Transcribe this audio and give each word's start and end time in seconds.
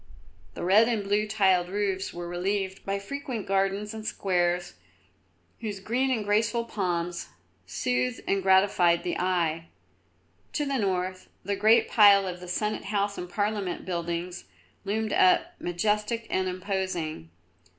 The 0.55 0.63
red 0.63 0.87
and 0.87 1.03
blue 1.03 1.27
tiled 1.27 1.69
roofs 1.69 2.11
were 2.11 2.27
relieved 2.27 2.83
by 2.87 2.97
frequent 2.97 3.45
gardens 3.45 3.93
and 3.93 4.03
squares 4.03 4.73
whose 5.59 5.79
green 5.79 6.09
and 6.09 6.25
graceful 6.25 6.65
palms 6.65 7.27
soothed 7.67 8.21
and 8.27 8.41
gratified 8.41 9.03
the 9.03 9.19
eye. 9.19 9.67
To 10.53 10.65
the 10.65 10.79
north 10.79 11.29
the 11.43 11.55
great 11.55 11.87
pile 11.87 12.27
of 12.27 12.39
the 12.39 12.47
Senate 12.47 12.85
House 12.85 13.15
and 13.19 13.29
Parliament 13.29 13.85
buildings 13.85 14.45
loomed 14.85 15.13
up 15.13 15.53
majestic 15.59 16.25
and 16.31 16.47
imposing. 16.49 17.29